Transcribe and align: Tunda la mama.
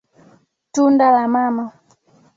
Tunda 0.73 1.07
la 1.15 1.27
mama. 1.33 1.65